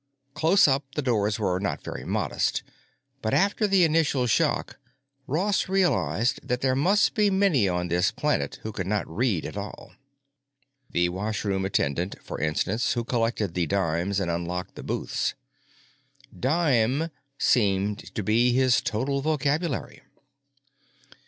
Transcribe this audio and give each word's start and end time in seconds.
Close 0.33 0.67
up 0.67 0.83
the 0.95 1.01
doors 1.03 1.37
were 1.37 1.59
not 1.59 1.83
very 1.83 2.03
modest, 2.03 2.63
but 3.21 3.35
after 3.35 3.67
the 3.67 3.83
initial 3.83 4.25
shock 4.25 4.79
Ross 5.27 5.69
realized 5.69 6.39
that 6.41 6.61
there 6.61 6.75
must 6.75 7.13
be 7.13 7.29
many 7.29 7.69
on 7.69 7.87
this 7.87 8.09
planet 8.11 8.57
who 8.63 8.71
could 8.71 8.87
not 8.87 9.07
read 9.07 9.45
at 9.45 9.55
all. 9.55 9.93
The 10.89 11.09
washroom 11.09 11.65
attendant, 11.65 12.15
for 12.23 12.39
instance, 12.41 12.93
who 12.93 13.03
collected 13.03 13.53
the 13.53 13.67
"dimes" 13.67 14.19
and 14.19 14.31
unlocked 14.31 14.73
the 14.73 14.81
booths. 14.81 15.35
"Dime" 16.35 17.11
seemed 17.37 17.99
to 18.15 18.23
be 18.23 18.53
his 18.53 18.81
total 18.81 19.21
vocabulary. 19.21 20.01